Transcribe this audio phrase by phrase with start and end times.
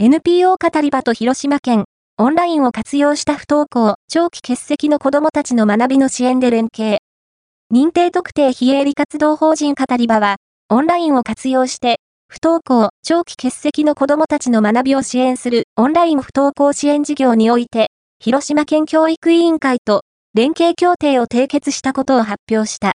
[0.00, 1.84] NPO 語り場と広島県、
[2.18, 6.98] オンラインを活用した不登校、長期欠席の子どもたちの学びの支援で連携。
[7.74, 10.36] 認定特定非営利活動法人語り場は、
[10.68, 11.98] オンラインを活用して、
[12.28, 17.88] 不登校、長期欠席の子どもたちの学びを支援するオンライン不登校支援事業において、
[18.20, 20.02] 広島県教育委員会と
[20.32, 22.86] 連携協定を締結したことを発表した。